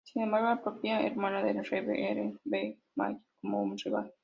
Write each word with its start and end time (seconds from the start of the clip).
Sin 0.03 0.23
embargo, 0.23 0.47
la 0.47 0.63
propia 0.63 0.99
hermana 1.05 1.43
de 1.43 1.61
Reeve, 1.61 2.09
Helen, 2.11 2.39
ve 2.43 2.79
a 2.97 3.09
Gypsy 3.09 3.23
como 3.41 3.61
un 3.63 3.77
rival. 3.77 4.11